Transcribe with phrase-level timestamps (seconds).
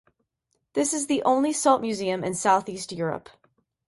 [0.73, 3.29] This is the only salt museum in Southeast Europe.